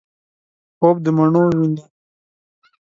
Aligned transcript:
خوب 0.77 0.95
دمڼو 1.03 1.41
وویني 1.51 1.81